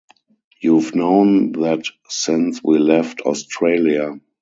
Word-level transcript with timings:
You've 0.59 0.95
known 0.95 1.51
that 1.51 1.83
since 2.09 2.59
we 2.63 2.79
left 2.79 3.21
Australia. 3.21 4.19